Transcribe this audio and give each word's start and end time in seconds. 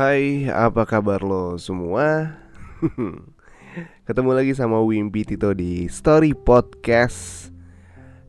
Hai, 0.00 0.48
apa 0.48 0.88
kabar 0.88 1.20
lo 1.20 1.60
semua? 1.60 2.32
Ketemu 4.08 4.32
lagi 4.32 4.56
sama 4.56 4.80
Wimpi 4.80 5.28
Tito 5.28 5.52
di 5.52 5.92
Story 5.92 6.32
Podcast 6.32 7.52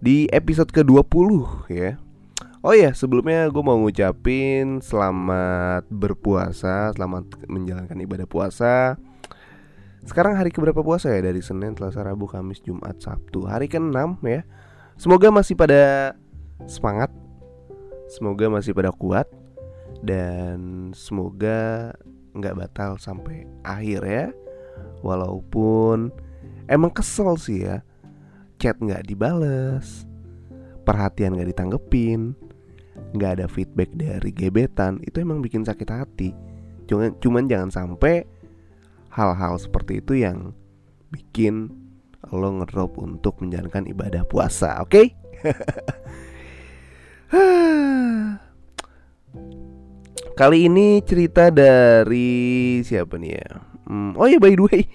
Di 0.04 0.28
episode 0.36 0.68
ke-20 0.68 1.32
ya. 1.72 1.96
Oh 2.60 2.76
ya, 2.76 2.92
sebelumnya 2.92 3.48
gue 3.48 3.64
mau 3.64 3.80
ngucapin 3.80 4.84
selamat 4.84 5.88
berpuasa 5.88 6.92
Selamat 6.92 7.40
menjalankan 7.48 8.04
ibadah 8.04 8.28
puasa. 8.28 9.00
Sekarang 10.04 10.36
hari 10.36 10.52
keberapa 10.52 10.84
puasa 10.84 11.08
ya? 11.08 11.24
Dari 11.24 11.40
Senin, 11.40 11.72
Selasa, 11.80 12.04
Rabu, 12.04 12.28
Kamis, 12.28 12.60
Jumat, 12.60 13.00
Sabtu. 13.00 13.48
Hari 13.48 13.72
ke-6 13.72 14.20
ya. 14.28 14.44
Semoga 15.00 15.32
masih 15.32 15.56
pada 15.56 16.20
semangat. 16.68 17.16
Semoga 18.12 18.52
masih 18.52 18.76
pada 18.76 18.92
kuat 18.92 19.32
dan 20.02 20.90
semoga 20.98 21.94
nggak 22.34 22.58
batal 22.58 22.98
sampai 22.98 23.46
akhir 23.66 24.02
ya. 24.06 24.28
Walaupun 25.02 26.14
emang 26.70 26.92
kesel 26.94 27.38
sih 27.38 27.66
ya 27.66 27.82
chat 28.62 28.78
nggak 28.78 29.10
dibales 29.10 30.06
perhatian 30.86 31.34
nggak 31.34 31.50
ditanggepin 31.50 32.38
nggak 33.18 33.42
ada 33.42 33.46
feedback 33.50 33.90
dari 33.98 34.30
gebetan 34.32 35.02
itu 35.04 35.20
emang 35.20 35.42
bikin 35.42 35.66
sakit 35.66 35.90
hati. 35.90 36.30
Cuman 36.88 37.18
cuman 37.20 37.50
jangan 37.50 37.72
sampai 37.74 38.24
hal-hal 39.12 39.60
seperti 39.60 40.00
itu 40.00 40.24
yang 40.24 40.56
bikin 41.12 41.74
lo 42.32 42.50
ngedrop 42.62 42.96
untuk 43.02 43.42
menjalankan 43.44 43.90
ibadah 43.90 44.24
puasa 44.24 44.80
oke? 44.80 44.94
Okay? 44.94 45.12
Kali 50.32 50.72
ini 50.72 51.04
cerita 51.04 51.52
dari 51.52 52.80
siapa 52.88 53.20
nih 53.20 53.36
ya? 53.36 53.52
Hmm, 53.84 54.16
oh 54.16 54.32
ya 54.32 54.40
by 54.40 54.56
the 54.56 54.64
way, 54.64 54.88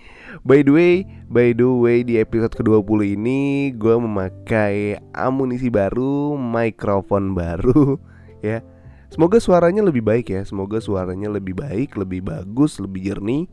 by 0.48 0.64
the 0.64 0.72
way, 0.72 1.04
by 1.28 1.52
the 1.52 1.68
way 1.68 2.00
di 2.00 2.16
episode 2.16 2.56
ke-20 2.56 3.20
ini 3.20 3.68
gue 3.76 4.00
memakai 4.00 4.96
amunisi 5.12 5.68
baru, 5.68 6.40
mikrofon 6.40 7.36
baru 7.36 8.00
ya. 8.48 8.64
Semoga 9.12 9.36
suaranya 9.36 9.84
lebih 9.84 10.00
baik 10.00 10.32
ya, 10.32 10.40
semoga 10.40 10.80
suaranya 10.80 11.28
lebih 11.28 11.52
baik, 11.52 12.00
lebih 12.00 12.24
bagus, 12.24 12.80
lebih 12.80 13.12
jernih. 13.12 13.44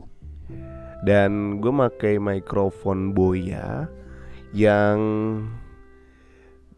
Dan 1.04 1.60
gue 1.60 1.68
pakai 1.68 2.16
mikrofon 2.16 3.12
Boya 3.12 3.92
yang 4.56 4.96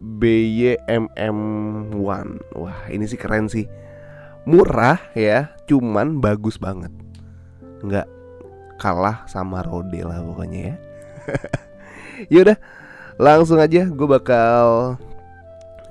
BYMM1. 0.03 1.95
Wah, 2.59 2.81
ini 2.91 3.07
sih 3.07 3.15
keren 3.15 3.47
sih 3.47 3.86
murah 4.47 5.03
ya 5.19 5.51
cuman 5.67 6.23
bagus 6.23 6.57
banget. 6.57 6.95
Nggak 7.83 8.07
kalah 8.79 9.27
sama 9.27 9.67
Rode 9.67 10.01
lah 10.07 10.23
pokoknya 10.23 10.61
ya. 10.73 10.75
Yaudah 12.33 12.59
langsung 13.19 13.59
aja 13.59 13.91
gue 13.91 14.09
bakal 14.09 14.97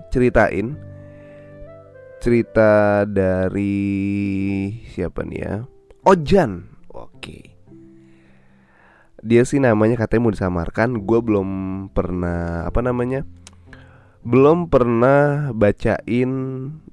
ceritain 0.10 0.80
cerita 2.24 3.04
dari 3.04 3.76
siapa 4.90 5.28
nih 5.28 5.40
ya? 5.44 5.54
Ojan. 6.08 6.66
Oke. 6.96 7.54
Dia 9.26 9.44
sih 9.44 9.60
namanya 9.60 10.00
katanya 10.00 10.22
mau 10.24 10.34
disamarkan. 10.34 11.04
Gue 11.04 11.20
belum 11.20 11.50
pernah 11.92 12.64
apa 12.64 12.80
namanya 12.80 13.28
belum 14.26 14.74
pernah 14.74 15.54
bacain 15.54 16.34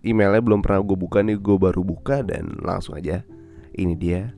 emailnya 0.05 0.45
belum 0.45 0.61
pernah 0.61 0.85
gue 0.85 0.99
buka 1.01 1.25
nih 1.25 1.41
gue 1.41 1.57
baru 1.57 1.81
buka 1.81 2.21
dan 2.21 2.61
langsung 2.61 2.93
aja. 3.01 3.25
Ini 3.73 3.97
dia 3.97 4.37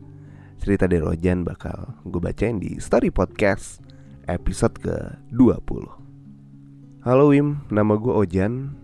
cerita 0.63 0.87
dari 0.87 1.03
Rojan 1.03 1.43
bakal 1.43 1.99
gue 2.07 2.23
bacain 2.23 2.63
di 2.63 2.79
story 2.79 3.11
podcast 3.11 3.83
episode 4.31 4.79
ke 4.79 4.95
20 5.35 7.03
Halo 7.03 7.35
Wim, 7.35 7.67
nama 7.67 7.99
gue 7.99 8.15
Ojan. 8.15 8.79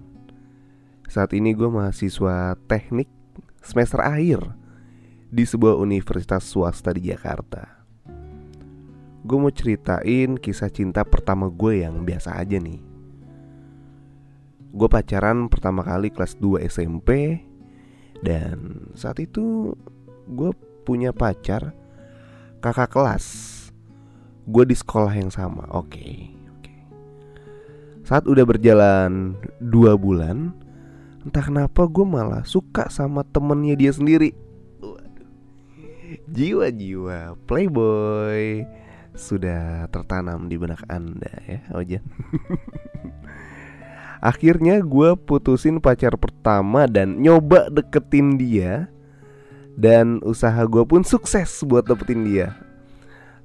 Saat 1.07 1.31
ini 1.31 1.55
gue 1.55 1.71
mahasiswa 1.71 2.59
teknik 2.67 3.07
semester 3.63 4.03
akhir 4.03 4.43
Di 5.31 5.47
sebuah 5.47 5.79
universitas 5.79 6.51
swasta 6.51 6.91
di 6.91 7.15
Jakarta. 7.15 7.87
Gue 9.23 9.39
mau 9.39 9.55
ceritain 9.55 10.35
kisah 10.35 10.75
cinta 10.75 11.07
pertama 11.07 11.47
gue 11.47 11.87
yang 11.87 12.03
biasa 12.03 12.35
aja 12.35 12.59
nih 12.59 12.90
Gue 14.71 14.89
pacaran 14.89 15.51
pertama 15.51 15.83
kali 15.83 16.15
kelas 16.15 16.39
2 16.39 16.63
SMP 16.71 17.43
Dan 18.23 18.91
saat 18.95 19.19
itu 19.19 19.75
gue 20.31 20.51
punya 20.87 21.11
pacar 21.11 21.75
kakak 22.61 22.93
kelas. 22.93 23.25
Gue 24.47 24.65
di 24.67 24.77
sekolah 24.77 25.13
yang 25.15 25.31
sama 25.33 25.67
Oke 25.71 25.89
okay. 25.91 26.15
Saat 28.07 28.27
udah 28.27 28.43
berjalan 28.43 29.39
dua 29.63 29.95
bulan 29.95 30.55
Entah 31.21 31.45
kenapa 31.45 31.85
gue 31.85 32.07
malah 32.09 32.49
suka 32.49 32.89
sama 32.89 33.21
temennya 33.29 33.77
dia 33.77 33.93
sendiri. 33.93 34.33
Jiwa-jiwa 36.33 37.37
playboy. 37.45 38.65
Sudah 39.13 39.85
tertanam 39.93 40.49
di 40.49 40.57
benak 40.57 40.87
anda 40.87 41.35
ya 41.43 41.61
Ojan 41.75 42.07
Akhirnya 44.21 44.85
gue 44.85 45.17
putusin 45.17 45.81
pacar 45.81 46.17
pertama 46.21 46.85
dan 46.85 47.25
nyoba 47.25 47.73
deketin 47.73 48.37
dia. 48.37 48.93
Dan 49.81 50.21
usaha 50.21 50.61
gue 50.69 50.85
pun 50.85 51.01
sukses 51.01 51.65
buat 51.65 51.89
dapetin 51.89 52.29
dia. 52.29 52.53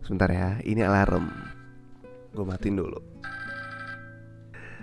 Sebentar 0.03 0.27
ya, 0.27 0.59
ini 0.67 0.83
alarm. 0.83 1.31
Gue 2.35 2.43
matiin 2.43 2.75
dulu. 2.75 2.99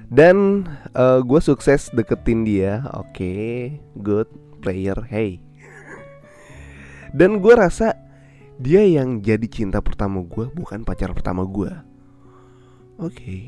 Dan 0.09 0.65
uh, 0.97 1.21
gue 1.21 1.41
sukses 1.45 1.93
deketin 1.93 2.49
dia. 2.49 2.89
Oke, 2.97 3.13
okay, 3.13 3.53
good 4.01 4.29
player, 4.65 4.97
hey. 5.13 5.45
Dan 7.19 7.45
gue 7.45 7.53
rasa 7.53 8.01
dia 8.63 8.87
yang 8.87 9.21
jadi 9.21 9.45
cinta 9.51 9.83
pertama 9.83 10.23
gue 10.23 10.47
bukan 10.53 10.87
pacar 10.87 11.11
pertama 11.11 11.43
gue 11.43 11.73
Oke, 13.03 13.19
okay, 13.19 13.41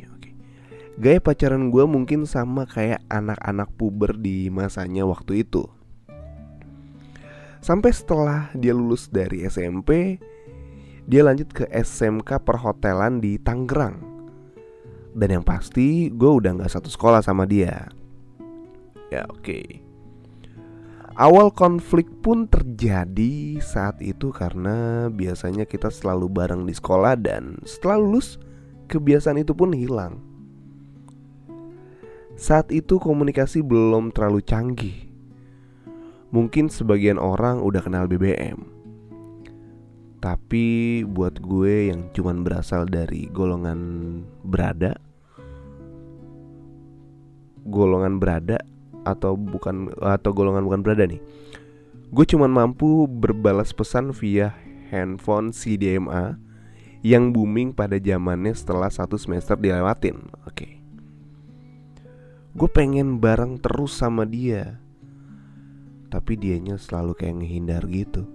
Gaya 0.95 1.19
pacaran 1.19 1.75
gue 1.75 1.85
mungkin 1.91 2.23
sama 2.23 2.71
kayak 2.71 3.03
anak-anak 3.11 3.67
puber 3.75 4.15
di 4.15 4.47
masanya 4.47 5.03
waktu 5.03 5.43
itu 5.43 5.67
Sampai 7.59 7.91
setelah 7.91 8.55
dia 8.55 8.71
lulus 8.71 9.11
dari 9.11 9.43
SMP 9.43 10.23
Dia 11.11 11.27
lanjut 11.27 11.51
ke 11.51 11.67
SMK 11.67 12.47
perhotelan 12.47 13.19
di 13.19 13.43
Tangerang 13.43 13.99
Dan 15.19 15.29
yang 15.41 15.45
pasti 15.45 16.15
gue 16.15 16.31
udah 16.31 16.63
gak 16.63 16.71
satu 16.79 16.87
sekolah 16.87 17.27
sama 17.27 17.43
dia 17.43 17.91
Ya 19.11 19.27
oke 19.27 19.43
okay. 19.43 19.67
Awal 21.15 21.55
konflik 21.55 22.11
pun 22.27 22.51
terjadi 22.51 23.63
saat 23.63 24.03
itu 24.03 24.35
karena 24.35 25.07
biasanya 25.15 25.63
kita 25.63 25.87
selalu 25.87 26.27
bareng 26.27 26.67
di 26.67 26.75
sekolah 26.75 27.15
dan 27.15 27.55
setelah 27.63 28.03
lulus 28.03 28.35
kebiasaan 28.91 29.39
itu 29.39 29.55
pun 29.55 29.71
hilang. 29.71 30.34
Saat 32.35 32.75
itu 32.75 32.99
komunikasi 32.99 33.63
belum 33.63 34.11
terlalu 34.11 34.43
canggih. 34.43 35.07
Mungkin 36.35 36.67
sebagian 36.67 37.17
orang 37.17 37.63
udah 37.63 37.83
kenal 37.83 38.11
BBM. 38.11 38.59
Tapi 40.19 41.01
buat 41.07 41.39
gue 41.39 41.95
yang 41.95 42.11
cuman 42.11 42.43
berasal 42.43 42.89
dari 42.89 43.29
golongan 43.31 44.23
berada 44.43 44.97
golongan 47.65 48.21
berada 48.21 48.61
atau 49.05 49.37
bukan 49.37 49.93
atau 50.01 50.31
golongan 50.33 50.65
bukan 50.65 50.81
berada 50.85 51.05
nih. 51.09 51.21
Gue 52.13 52.25
cuman 52.29 52.53
mampu 52.53 53.09
berbalas 53.09 53.75
pesan 53.75 54.15
via 54.15 54.55
handphone 54.93 55.51
CDMA 55.51 56.39
yang 57.05 57.35
booming 57.35 57.75
pada 57.75 58.01
zamannya 58.01 58.55
setelah 58.55 58.89
satu 58.89 59.19
semester 59.19 59.59
dilewatin. 59.59 60.31
Oke. 60.47 60.55
Okay. 60.55 60.84
Gue 62.55 62.71
pengen 62.71 63.19
bareng 63.19 63.59
terus 63.59 63.99
sama 63.99 64.23
dia. 64.23 64.79
Tapi 66.07 66.39
dianya 66.39 66.79
selalu 66.79 67.19
kayak 67.19 67.43
ngehindar 67.43 67.83
gitu. 67.91 68.31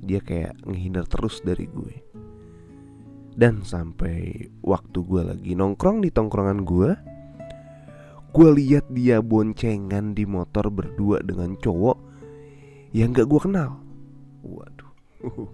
Dia 0.00 0.24
kayak 0.24 0.56
ngehindar 0.64 1.04
terus 1.04 1.44
dari 1.44 1.68
gue. 1.68 2.00
Dan 3.36 3.68
sampai 3.68 4.48
waktu 4.64 4.98
gue 5.04 5.22
lagi 5.28 5.52
nongkrong 5.52 6.04
di 6.04 6.12
tongkrongan 6.12 6.68
gue 6.68 6.90
Gue 8.32 8.48
lihat 8.52 8.92
dia 8.92 9.24
boncengan 9.24 10.12
di 10.12 10.28
motor 10.28 10.68
berdua 10.68 11.24
dengan 11.24 11.56
cowok 11.56 11.96
Yang 12.96 13.24
gak 13.24 13.28
gue 13.28 13.40
kenal. 13.40 13.70
Waduh. 14.40 14.92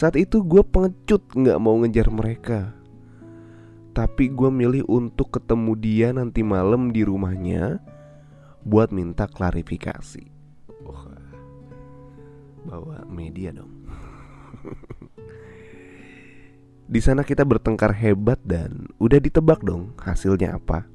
Saat 0.00 0.16
itu 0.16 0.40
gue 0.40 0.64
pengecut 0.64 1.20
gak 1.36 1.60
mau 1.60 1.76
ngejar 1.80 2.08
mereka 2.08 2.79
tapi 3.90 4.30
gue 4.30 4.50
milih 4.52 4.86
untuk 4.86 5.34
ketemu 5.34 5.72
dia 5.78 6.08
nanti 6.14 6.42
malam 6.46 6.94
di 6.94 7.02
rumahnya 7.02 7.82
Buat 8.60 8.92
minta 8.92 9.24
klarifikasi 9.24 10.40
bawa 12.64 13.04
media 13.08 13.50
dong. 13.54 13.72
Di 16.90 16.98
sana 16.98 17.22
kita 17.22 17.46
bertengkar 17.46 17.94
hebat 17.94 18.42
dan 18.42 18.90
udah 18.98 19.22
ditebak 19.22 19.62
dong 19.62 19.94
hasilnya 20.02 20.58
apa. 20.58 20.90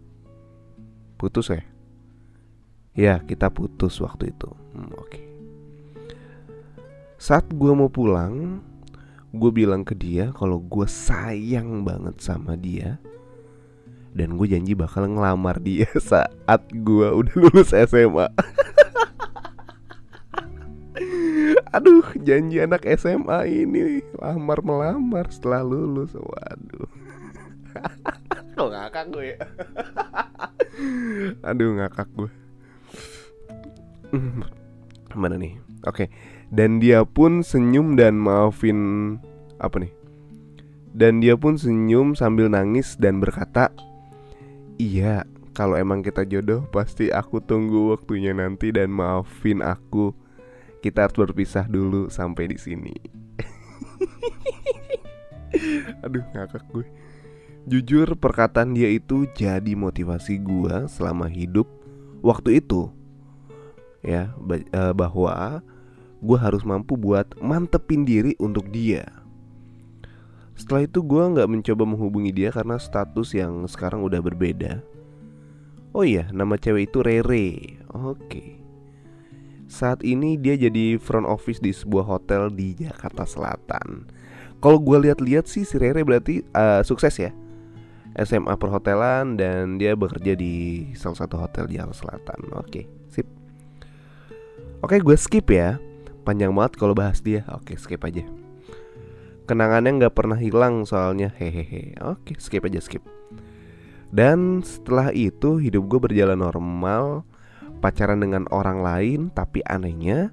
Putus 1.15 1.47
ya? 1.47 1.63
Ya 2.95 3.15
kita 3.23 3.47
putus 3.47 3.99
waktu 4.03 4.35
itu. 4.35 4.51
Hmm, 4.75 4.91
Oke. 4.99 5.07
Okay. 5.07 5.23
Saat 7.15 7.47
gue 7.55 7.71
mau 7.71 7.87
pulang, 7.87 8.59
gue 9.35 9.51
bilang 9.51 9.83
ke 9.83 9.93
dia 9.93 10.31
kalau 10.31 10.63
gue 10.63 10.87
sayang 10.87 11.83
banget 11.83 12.15
sama 12.23 12.55
dia 12.55 12.97
dan 14.15 14.39
gue 14.39 14.47
janji 14.47 14.71
bakal 14.71 15.11
ngelamar 15.11 15.59
dia 15.59 15.91
saat 16.09 16.63
gue 16.71 17.07
udah 17.11 17.35
lulus 17.35 17.75
SMA. 17.75 18.31
Aduh, 21.75 22.07
janji 22.23 22.63
anak 22.63 22.87
SMA 22.95 23.51
ini 23.51 23.99
lamar 24.15 24.63
melamar 24.63 25.27
setelah 25.27 25.67
lulus. 25.67 26.15
Waduh. 26.15 26.87
Kok 28.55 28.71
ngakak 28.71 29.11
gue 29.11 29.35
ya? 29.35 29.37
Aduh, 31.43 31.75
ngakak 31.75 32.07
gue. 32.15 32.31
Mana 35.11 35.35
nih? 35.35 35.59
Oke. 35.83 36.07
Dan 36.53 36.83
dia 36.83 37.05
pun 37.05 37.41
senyum 37.41 37.97
dan 37.97 38.17
maafin 38.17 38.79
apa 39.57 39.85
nih? 39.85 39.93
Dan 40.95 41.19
dia 41.19 41.35
pun 41.35 41.59
senyum 41.59 42.15
sambil 42.15 42.47
nangis 42.47 42.95
dan 42.95 43.19
berkata, 43.19 43.67
"Iya, 44.79 45.27
kalau 45.51 45.75
emang 45.75 46.05
kita 46.05 46.23
jodoh, 46.23 46.63
pasti 46.71 47.11
aku 47.11 47.43
tunggu 47.43 47.95
waktunya 47.95 48.31
nanti 48.31 48.71
dan 48.71 48.93
maafin 48.93 49.59
aku." 49.59 50.15
kita 50.85 51.09
harus 51.09 51.17
berpisah 51.17 51.65
dulu 51.65 52.13
sampai 52.13 52.45
di 52.45 52.61
sini. 52.61 52.93
Aduh 56.05 56.21
ngakak 56.29 56.61
gue. 56.69 56.85
Jujur 57.65 58.13
perkataan 58.13 58.77
dia 58.77 58.93
itu 58.93 59.25
jadi 59.33 59.73
motivasi 59.73 60.37
gue 60.37 60.85
selama 60.85 61.25
hidup 61.25 61.65
waktu 62.21 62.61
itu. 62.61 62.93
Ya 64.05 64.29
eh, 64.53 64.93
bahwa 64.93 65.65
gue 66.23 66.37
harus 66.39 66.63
mampu 66.63 66.95
buat 66.95 67.35
mantepin 67.39 68.07
diri 68.07 68.35
untuk 68.39 68.69
dia. 68.71 69.07
Setelah 70.55 70.87
itu 70.87 71.03
gue 71.03 71.23
nggak 71.35 71.51
mencoba 71.51 71.83
menghubungi 71.83 72.31
dia 72.31 72.49
karena 72.49 72.79
status 72.79 73.35
yang 73.35 73.67
sekarang 73.67 74.01
udah 74.07 74.23
berbeda. 74.23 74.79
Oh 75.95 76.03
iya, 76.03 76.27
nama 76.31 76.55
cewek 76.59 76.91
itu 76.91 76.99
Rere. 77.03 77.79
Oke. 77.91 78.59
Saat 79.67 80.03
ini 80.07 80.39
dia 80.39 80.55
jadi 80.55 80.95
front 80.99 81.27
office 81.27 81.59
di 81.59 81.75
sebuah 81.75 82.07
hotel 82.07 82.51
di 82.51 82.75
Jakarta 82.75 83.27
Selatan. 83.27 84.07
Kalau 84.63 84.79
gue 84.79 84.97
lihat-lihat 85.07 85.47
sih 85.47 85.67
si 85.67 85.75
Rere 85.75 86.03
berarti 86.03 86.43
uh, 86.55 86.83
sukses 86.83 87.15
ya. 87.19 87.31
SMA 88.15 88.55
perhotelan 88.55 89.35
dan 89.35 89.75
dia 89.75 89.91
bekerja 89.91 90.39
di 90.39 90.87
salah 90.95 91.19
satu 91.19 91.35
hotel 91.35 91.67
di 91.67 91.75
Jakarta 91.75 91.99
Selatan. 91.99 92.39
Oke, 92.55 92.87
sip. 93.11 93.27
Oke, 94.79 95.03
gue 95.03 95.17
skip 95.19 95.51
ya. 95.51 95.75
Panjang 96.25 96.51
banget 96.57 96.81
kalau 96.81 96.97
bahas 96.97 97.21
dia. 97.21 97.45
Oke, 97.53 97.77
skip 97.77 98.01
aja. 98.01 98.25
Kenangannya 99.45 100.01
nggak 100.01 100.15
pernah 100.17 100.41
hilang 100.41 100.89
soalnya 100.89 101.29
hehehe. 101.37 101.93
Oke, 102.01 102.33
skip 102.41 102.65
aja 102.65 102.81
skip. 102.81 103.05
Dan 104.09 104.65
setelah 104.65 105.13
itu 105.13 105.61
hidup 105.61 105.85
gue 105.85 105.99
berjalan 106.09 106.41
normal 106.41 107.21
pacaran 107.85 108.17
dengan 108.17 108.49
orang 108.49 108.81
lain 108.81 109.21
tapi 109.29 109.61
anehnya 109.67 110.31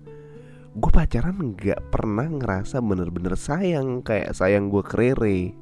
gue 0.73 0.89
pacaran 0.89 1.53
nggak 1.53 1.93
pernah 1.93 2.25
ngerasa 2.25 2.81
bener-bener 2.81 3.37
sayang 3.37 4.01
kayak 4.01 4.33
sayang 4.33 4.73
gue 4.73 4.81
kerere 4.81 5.53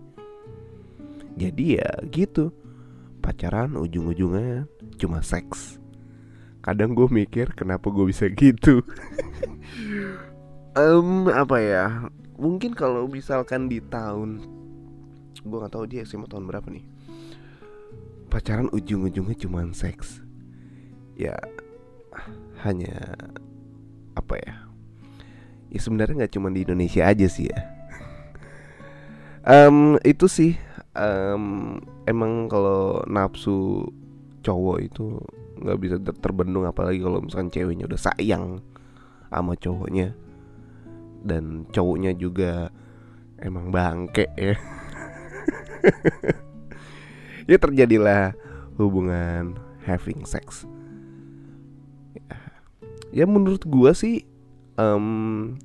jadi 1.34 1.82
ya 1.82 1.90
gitu 2.14 2.54
pacaran 3.18 3.74
ujung-ujungnya 3.74 4.70
cuma 5.02 5.18
seks 5.18 5.79
kadang 6.60 6.92
gue 6.92 7.08
mikir 7.08 7.52
kenapa 7.56 7.88
gue 7.88 8.08
bisa 8.08 8.28
gitu? 8.32 8.84
Um, 10.76 11.26
apa 11.32 11.56
ya? 11.58 11.84
Mungkin 12.40 12.76
kalau 12.76 13.04
misalkan 13.10 13.68
di 13.68 13.80
tahun 13.80 14.44
gue 15.40 15.56
nggak 15.56 15.72
tahu 15.72 15.84
dia 15.88 16.04
SMA 16.04 16.28
tahun 16.28 16.46
berapa 16.46 16.68
nih. 16.68 16.84
Pacaran 18.30 18.70
ujung-ujungnya 18.70 19.36
cuma 19.40 19.66
seks. 19.74 20.22
Ya 21.18 21.36
hanya 22.62 23.18
apa 24.14 24.36
ya? 24.38 24.54
Ya 25.70 25.80
sebenarnya 25.80 26.24
nggak 26.24 26.34
cuma 26.36 26.52
di 26.52 26.62
Indonesia 26.62 27.08
aja 27.08 27.26
sih 27.26 27.48
ya. 27.48 27.60
Um, 29.40 29.96
itu 30.04 30.28
sih 30.28 30.52
um, 30.92 31.80
emang 32.04 32.46
kalau 32.52 33.00
nafsu 33.08 33.88
cowok 34.44 34.78
itu 34.84 35.16
nggak 35.60 35.78
bisa 35.80 35.96
terbendung 36.00 36.64
apalagi 36.64 37.04
kalau 37.04 37.20
misalkan 37.20 37.52
ceweknya 37.52 37.84
udah 37.86 38.00
sayang 38.00 38.64
sama 39.28 39.54
cowoknya. 39.54 40.16
Dan 41.20 41.68
cowoknya 41.68 42.16
juga 42.16 42.72
emang 43.40 43.68
bangke 43.68 44.28
ya. 44.36 44.56
Ya 47.48 47.58
terjadilah 47.58 48.38
hubungan 48.78 49.58
having 49.82 50.22
sex. 50.22 50.70
Ya 53.10 53.26
menurut 53.26 53.66
gua 53.66 53.90
sih 53.90 54.22
um, 54.78 55.58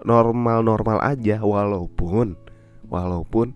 normal-normal 0.00 1.04
aja 1.04 1.44
walaupun 1.44 2.38
walaupun 2.88 3.52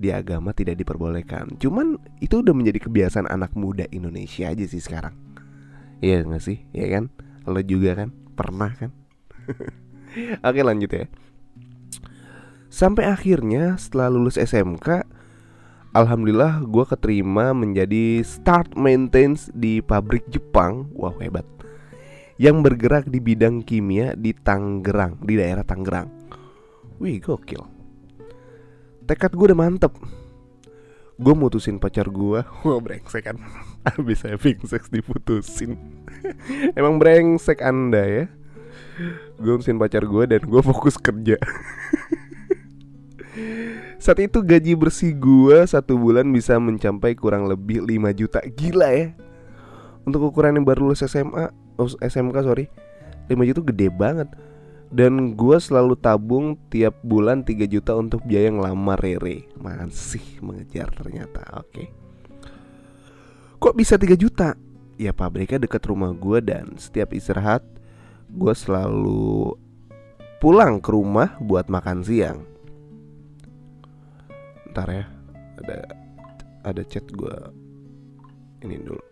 di 0.00 0.08
agama 0.08 0.56
tidak 0.56 0.80
diperbolehkan. 0.80 1.60
Cuman 1.60 2.00
itu 2.24 2.40
udah 2.40 2.56
menjadi 2.56 2.88
kebiasaan 2.88 3.28
anak 3.28 3.52
muda 3.52 3.84
Indonesia 3.92 4.48
aja 4.48 4.64
sih 4.64 4.80
sekarang. 4.80 5.12
Iya 6.00 6.24
gak 6.24 6.40
sih? 6.40 6.64
Ya 6.72 6.88
kan? 6.88 7.12
Lo 7.44 7.60
juga 7.60 7.92
kan? 7.92 8.08
Pernah 8.32 8.72
kan? 8.72 8.90
Oke 10.48 10.60
lanjut 10.64 10.88
ya. 10.88 11.06
Sampai 12.72 13.04
akhirnya 13.04 13.76
setelah 13.76 14.08
lulus 14.08 14.40
SMK 14.40 15.04
Alhamdulillah 15.90 16.62
gue 16.70 16.84
keterima 16.86 17.50
menjadi 17.50 18.22
start 18.22 18.78
maintenance 18.78 19.50
di 19.50 19.82
pabrik 19.82 20.22
Jepang 20.30 20.86
Wah 20.94 21.10
hebat 21.18 21.42
yang 22.40 22.64
bergerak 22.64 23.04
di 23.12 23.20
bidang 23.20 23.60
kimia 23.60 24.16
di 24.16 24.32
Tangerang, 24.32 25.20
di 25.20 25.36
daerah 25.36 25.60
Tangerang. 25.60 26.08
Wih, 26.96 27.20
gokil. 27.20 27.79
Tekad 29.10 29.34
gue 29.34 29.50
udah 29.50 29.58
mantep. 29.58 29.90
Gue 31.18 31.34
mutusin 31.34 31.82
pacar 31.82 32.06
gue, 32.06 32.46
gue 32.62 32.76
brengsek 32.78 33.26
kan. 33.26 33.42
Abis 33.90 34.22
having 34.22 34.62
sex 34.70 34.86
diputusin. 34.86 35.74
Emang 36.78 37.02
brengsek 37.02 37.58
anda 37.58 38.06
ya. 38.06 38.24
Gue 39.34 39.58
mutusin 39.58 39.82
pacar 39.82 40.06
gue 40.06 40.24
dan 40.30 40.46
gue 40.46 40.62
fokus 40.62 40.94
kerja. 40.94 41.42
Saat 43.98 44.22
itu 44.22 44.46
gaji 44.46 44.78
bersih 44.78 45.10
gue 45.18 45.58
satu 45.66 45.98
bulan 45.98 46.30
bisa 46.30 46.54
mencapai 46.62 47.18
kurang 47.18 47.46
lebih 47.46 47.78
5 47.84 48.10
juta 48.18 48.42
Gila 48.42 48.90
ya 48.90 49.14
Untuk 50.02 50.34
ukuran 50.34 50.58
yang 50.58 50.66
baru 50.66 50.90
lulus 50.90 51.06
SMA 51.06 51.54
oh, 51.78 51.88
SMK 52.02 52.36
sorry 52.42 52.66
5 53.30 53.38
juta 53.46 53.60
gede 53.62 53.86
banget 53.92 54.28
dan 54.90 55.38
gue 55.38 55.56
selalu 55.62 55.94
tabung 55.94 56.58
tiap 56.66 56.98
bulan 57.06 57.46
3 57.46 57.70
juta 57.70 57.94
untuk 57.94 58.26
biaya 58.26 58.50
ngelamar 58.50 58.98
Rere. 58.98 59.46
Masih 59.54 60.42
mengejar 60.42 60.90
ternyata 60.90 61.46
Oke. 61.62 61.94
Kok 63.62 63.74
bisa 63.78 63.94
3 63.94 64.18
juta? 64.18 64.58
Ya 64.98 65.14
pabriknya 65.14 65.62
dekat 65.62 65.86
rumah 65.86 66.10
gue 66.12 66.44
dan 66.44 66.76
setiap 66.76 67.16
istirahat 67.16 67.64
Gue 68.28 68.52
selalu 68.52 69.56
pulang 70.42 70.82
ke 70.82 70.90
rumah 70.92 71.38
buat 71.40 71.70
makan 71.70 72.04
siang. 72.04 72.44
Ntar 74.70 74.86
ya 74.90 75.06
Ada 75.64 75.78
ada 76.66 76.82
chat 76.84 77.06
gue 77.10 77.36
Ini 78.66 78.76
dulu. 78.82 79.02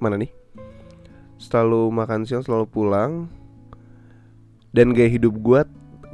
Mana 0.00 0.16
nih 0.16 0.32
selalu 1.40 1.88
makan 1.88 2.28
siang 2.28 2.44
selalu 2.44 2.68
pulang. 2.68 3.32
Dan 4.70 4.92
gaya 4.92 5.08
hidup 5.08 5.40
gue 5.40 5.64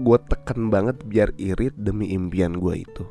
gue 0.01 0.19
tekan 0.31 0.71
banget 0.73 0.97
biar 1.05 1.35
irit 1.37 1.75
demi 1.77 2.15
impian 2.15 2.57
gue 2.57 2.87
itu. 2.87 3.05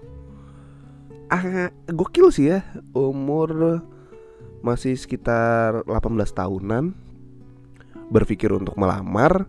Ah 1.30 1.70
gokil 1.92 2.32
sih 2.32 2.56
ya. 2.56 2.64
Umur 2.96 3.84
masih 4.64 4.96
sekitar 4.96 5.84
18 5.86 6.16
tahunan. 6.32 6.96
Berpikir 8.10 8.50
untuk 8.56 8.80
melamar 8.80 9.46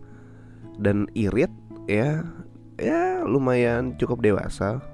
dan 0.77 1.07
irit 1.15 1.53
ya. 1.87 2.27
Ya 2.77 3.25
lumayan 3.25 3.97
cukup 3.97 4.21
dewasa. 4.21 4.85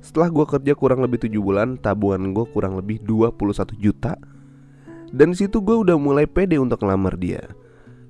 Setelah 0.00 0.32
gue 0.32 0.46
kerja 0.48 0.72
kurang 0.72 1.04
lebih 1.04 1.20
7 1.20 1.36
bulan 1.36 1.76
tabungan 1.76 2.32
gue 2.32 2.48
kurang 2.48 2.80
lebih 2.80 3.04
21 3.04 3.76
juta 3.76 4.16
Dan 5.08 5.32
situ 5.32 5.60
gue 5.64 5.76
udah 5.76 5.96
mulai 5.96 6.28
pede 6.28 6.60
untuk 6.60 6.84
ngelamar 6.84 7.16
dia. 7.16 7.42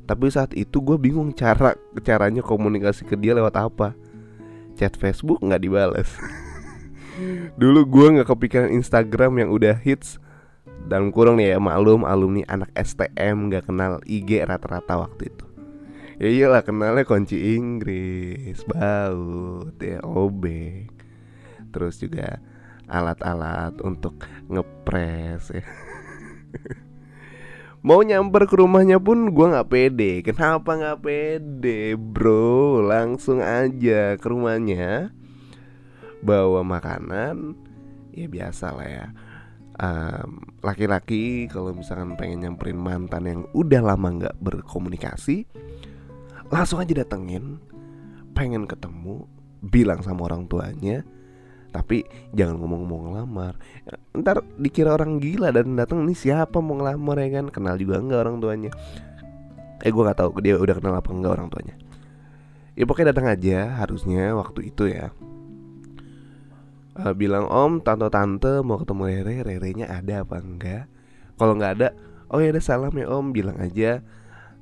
Tapi 0.09 0.33
saat 0.33 0.57
itu 0.57 0.81
gue 0.81 0.97
bingung 0.97 1.31
cara 1.37 1.76
caranya 2.00 2.40
komunikasi 2.40 3.05
ke 3.05 3.14
dia 3.14 3.37
lewat 3.37 3.55
apa. 3.61 3.95
Chat 4.75 4.97
Facebook 4.97 5.43
nggak 5.45 5.62
dibales. 5.62 6.11
Dulu 7.61 7.81
gue 7.87 8.07
nggak 8.19 8.28
kepikiran 8.28 8.71
Instagram 8.73 9.47
yang 9.47 9.50
udah 9.52 9.76
hits. 9.78 10.17
Dan 10.88 11.12
kurang 11.12 11.37
nih 11.37 11.55
ya 11.55 11.59
maklum 11.61 12.07
alumni 12.09 12.47
anak 12.49 12.73
STM 12.73 13.52
nggak 13.52 13.69
kenal 13.69 14.00
IG 14.09 14.40
rata-rata 14.47 15.05
waktu 15.05 15.28
itu. 15.28 15.45
Ya 16.19 16.28
iyalah 16.35 16.67
kenalnya 16.67 17.07
kunci 17.07 17.55
Inggris, 17.55 18.59
baut, 18.67 19.78
ya 19.78 20.02
obeng 20.02 20.90
Terus 21.71 22.02
juga 22.02 22.43
alat-alat 22.90 23.78
untuk 23.85 24.19
ngepres 24.49 25.52
ya 25.52 25.62
Mau 27.88 28.04
nyamper 28.04 28.45
ke 28.45 28.61
rumahnya 28.61 29.00
pun 29.00 29.33
gue 29.33 29.47
nggak 29.49 29.73
pede. 29.73 30.21
Kenapa 30.21 30.76
nggak 30.76 31.00
pede 31.00 31.97
bro? 31.97 32.85
Langsung 32.85 33.40
aja 33.40 34.12
ke 34.21 34.26
rumahnya 34.28 35.09
Bawa 36.21 36.61
makanan. 36.61 37.57
Ya 38.12 38.28
biasa 38.28 38.76
lah 38.76 38.88
ya 38.92 39.07
Laki-laki 40.61 41.49
um, 41.49 41.50
kalau 41.54 41.71
misalkan 41.73 42.12
pengen 42.21 42.45
nyamperin 42.45 42.76
mantan 42.76 43.25
yang 43.25 43.40
udah 43.57 43.80
lama 43.80 44.09
nggak 44.21 44.37
berkomunikasi 44.37 45.49
Langsung 46.52 46.85
aja 46.85 46.92
datengin. 46.92 47.57
Pengen 48.37 48.68
ketemu 48.68 49.25
Bilang 49.64 50.04
sama 50.04 50.28
orang 50.28 50.45
tuanya 50.45 51.09
tapi 51.78 52.02
jangan 52.35 52.58
ngomong-ngomong 52.58 53.14
ngelamar. 53.14 53.54
Ntar 54.18 54.42
dikira 54.58 54.99
orang 54.99 55.23
gila 55.23 55.54
dan 55.54 55.78
datang 55.78 56.02
nih 56.02 56.18
siapa 56.18 56.58
mau 56.58 56.75
ngelamar 56.75 57.23
ya 57.23 57.38
kan? 57.38 57.54
Kenal 57.54 57.78
juga 57.78 58.02
enggak 58.02 58.26
orang 58.26 58.42
tuanya. 58.42 58.70
Eh 59.87 59.94
gue 59.94 60.02
nggak 60.02 60.18
tahu 60.18 60.42
dia 60.42 60.58
udah 60.58 60.75
kenal 60.82 60.99
apa 60.99 61.06
enggak 61.14 61.38
orang 61.38 61.47
tuanya. 61.54 61.78
Ya 62.75 62.82
pokoknya 62.82 63.14
datang 63.14 63.30
aja 63.30 63.78
harusnya 63.78 64.35
waktu 64.35 64.75
itu 64.75 64.90
ya. 64.90 65.14
Uh, 66.99 67.14
bilang 67.14 67.47
om 67.47 67.78
tante 67.78 68.11
tante 68.11 68.58
mau 68.66 68.82
ketemu 68.82 69.23
Rere 69.23 69.35
Rere 69.47 69.70
nya 69.78 69.87
ada 69.87 70.26
apa 70.26 70.42
enggak? 70.42 70.90
Kalau 71.38 71.54
nggak 71.54 71.73
ada 71.78 71.88
oh 72.35 72.42
ya 72.42 72.50
ada 72.50 72.58
salam 72.58 72.90
ya 72.99 73.06
om. 73.06 73.30
Bilang 73.30 73.54
aja 73.62 74.02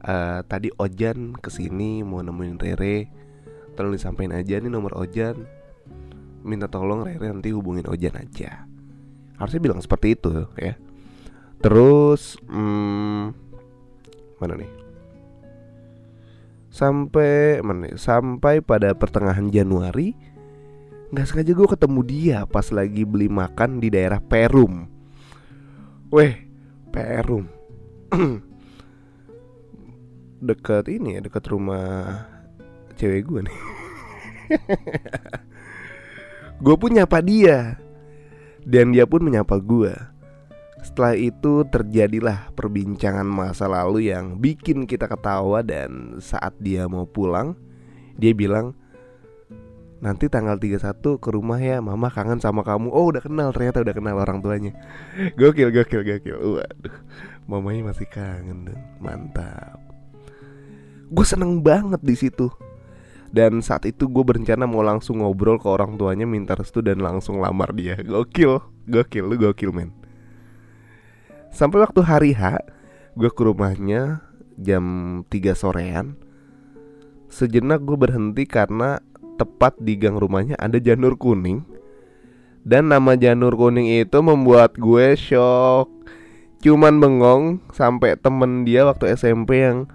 uh, 0.04 0.44
tadi 0.44 0.68
Ojan 0.76 1.32
ke 1.40 1.48
sini 1.48 2.04
mau 2.04 2.20
nemuin 2.20 2.60
Rere. 2.60 3.08
Tolong 3.72 3.96
disampaikan 3.96 4.36
aja 4.36 4.60
nih 4.60 4.68
nomor 4.68 4.92
Ojan 5.00 5.48
minta 6.46 6.70
tolong 6.70 7.02
Rere 7.02 7.26
nanti 7.26 7.50
hubungin 7.50 7.90
Ojan 7.90 8.14
aja. 8.14 8.64
Harusnya 9.36 9.60
bilang 9.60 9.82
seperti 9.82 10.14
itu 10.14 10.46
ya. 10.54 10.78
Terus 11.58 12.38
hmm, 12.46 13.34
mana 14.38 14.54
nih? 14.54 14.70
Sampai 16.70 17.60
mana 17.60 17.90
nih? 17.90 17.98
sampai 17.98 18.62
pada 18.62 18.94
pertengahan 18.94 19.50
Januari 19.50 20.14
nggak 21.10 21.26
sengaja 21.26 21.52
gue 21.54 21.68
ketemu 21.70 22.00
dia 22.02 22.38
pas 22.46 22.66
lagi 22.70 23.02
beli 23.02 23.26
makan 23.26 23.82
di 23.82 23.90
daerah 23.90 24.22
Perum. 24.22 24.86
Weh 26.14 26.34
Perum. 26.94 27.50
Dekat 30.46 30.86
ini 30.92 31.18
ya 31.18 31.20
dekat 31.24 31.48
rumah 31.48 32.36
cewek 32.96 33.28
gue 33.28 33.40
nih 33.44 33.58
Gue 36.60 36.76
pun 36.80 36.92
nyapa 36.92 37.20
dia. 37.20 37.76
Dan 38.66 38.90
dia 38.90 39.06
pun 39.06 39.22
menyapa 39.22 39.62
gue 39.62 39.94
Setelah 40.82 41.14
itu 41.14 41.62
terjadilah 41.70 42.50
perbincangan 42.58 43.22
masa 43.22 43.70
lalu 43.70 44.10
yang 44.10 44.42
bikin 44.42 44.90
kita 44.90 45.06
ketawa 45.06 45.62
Dan 45.62 46.18
saat 46.18 46.58
dia 46.58 46.90
mau 46.90 47.06
pulang 47.06 47.54
Dia 48.18 48.34
bilang 48.34 48.74
Nanti 50.02 50.26
tanggal 50.26 50.58
31 50.58 50.98
ke 50.98 51.28
rumah 51.30 51.62
ya 51.62 51.78
Mama 51.80 52.12
kangen 52.12 52.36
sama 52.42 52.60
kamu. 52.66 52.92
Oh 52.92 53.08
udah 53.08 53.24
kenal 53.24 53.48
ternyata 53.54 53.80
udah 53.80 53.94
kenal 53.96 54.20
orang 54.20 54.44
tuanya. 54.44 54.76
Gokil 55.40 55.72
gokil 55.72 56.04
gokil. 56.04 56.36
Waduh 56.36 56.96
Mamanya 57.48 57.96
masih 57.96 58.04
kangen 58.04 58.76
Mantap. 59.00 59.80
Gue 61.08 61.24
seneng 61.24 61.64
banget 61.64 62.02
di 62.04 62.12
situ 62.12 62.52
dan 63.34 63.62
saat 63.62 63.86
itu 63.86 64.06
gue 64.06 64.24
berencana 64.24 64.66
mau 64.66 64.82
langsung 64.82 65.22
ngobrol 65.22 65.58
ke 65.58 65.66
orang 65.66 65.98
tuanya 65.98 66.26
minta 66.28 66.54
restu 66.54 66.82
dan 66.82 67.02
langsung 67.02 67.42
lamar 67.42 67.74
dia. 67.74 67.98
Gokil, 67.98 68.62
gokil, 68.86 69.24
lu 69.26 69.36
gokil 69.38 69.70
men. 69.74 69.90
Sampai 71.50 71.80
waktu 71.80 72.00
hari 72.04 72.32
H 72.36 72.60
Gue 73.16 73.32
ke 73.32 73.48
rumahnya 73.48 74.20
jam 74.60 74.84
3 75.32 75.56
sorean. 75.56 76.20
Sejenak 77.32 77.80
gue 77.80 77.96
berhenti 77.96 78.44
karena 78.44 79.00
tepat 79.40 79.72
di 79.80 79.96
gang 79.96 80.20
rumahnya 80.20 80.52
ada 80.60 80.76
janur 80.76 81.16
kuning. 81.16 81.64
Dan 82.60 82.92
nama 82.92 83.16
janur 83.16 83.56
kuning 83.56 83.88
itu 84.04 84.20
membuat 84.20 84.76
gue 84.76 85.16
shock. 85.16 85.88
Cuman 86.60 87.00
bengong 87.00 87.64
sampai 87.72 88.20
temen 88.20 88.68
dia 88.68 88.84
waktu 88.84 89.16
SMP 89.16 89.64
yang 89.64 89.88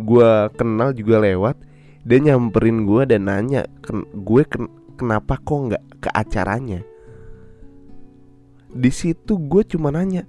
gue 0.00 0.48
kenal 0.56 0.96
juga 0.96 1.20
lewat 1.20 1.60
dia 2.02 2.18
nyamperin 2.18 2.82
gue 2.82 3.02
dan 3.06 3.30
nanya 3.30 3.62
ken 3.86 4.02
gue 4.10 4.42
ken 4.42 4.66
kenapa 4.98 5.38
kok 5.38 5.70
nggak 5.70 5.84
ke 6.02 6.10
acaranya? 6.10 6.82
Di 8.72 8.90
situ 8.90 9.38
gue 9.38 9.62
cuma 9.62 9.94
nanya 9.94 10.26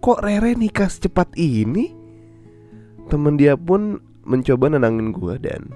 kok 0.00 0.24
Rere 0.24 0.56
nikah 0.56 0.88
secepat 0.88 1.36
ini? 1.36 1.92
Temen 3.12 3.36
dia 3.36 3.58
pun 3.60 4.00
mencoba 4.24 4.72
nenangin 4.72 5.12
gue 5.12 5.34
dan 5.36 5.68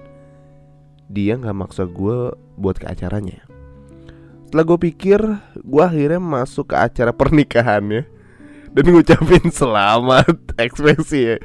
dia 1.13 1.37
nggak 1.37 1.57
maksa 1.57 1.85
gue 1.85 2.33
buat 2.57 2.81
ke 2.81 2.89
acaranya. 2.89 3.45
Setelah 4.49 4.65
gue 4.73 4.79
pikir 4.89 5.21
gue 5.61 5.83
akhirnya 5.83 6.23
masuk 6.23 6.73
ke 6.73 6.77
acara 6.81 7.13
pernikahannya 7.13 8.09
dan 8.73 8.85
ngucapin 8.89 9.53
selamat 9.53 10.33
ekspresi 10.65 11.35
ya. 11.35 11.37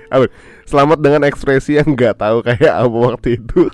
Selamat 0.63 1.03
dengan 1.03 1.27
ekspresi 1.27 1.75
yang 1.75 1.91
nggak 1.91 2.23
tahu 2.23 2.39
kayak 2.39 2.71
apa 2.71 2.97
waktu 3.11 3.35
itu 3.35 3.67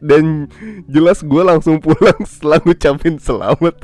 dan 0.00 0.48
jelas 0.88 1.22
gue 1.24 1.42
langsung 1.42 1.78
pulang 1.78 2.18
setelah 2.30 2.58
ngucapin 2.62 3.16
selamat. 3.16 3.76